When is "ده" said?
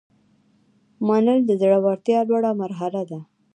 3.09-3.19